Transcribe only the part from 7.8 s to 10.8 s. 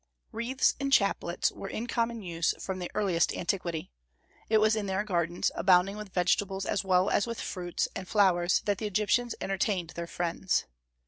and flowers, that the Egyptians entertained their friends.